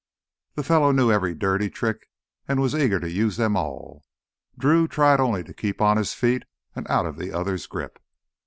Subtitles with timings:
[0.55, 2.09] The fellow knew every dirty trick
[2.47, 4.03] and was eager to use them all.
[4.57, 6.41] Drew tried only to keep on his feet
[6.75, 7.99] and out of the other's grip.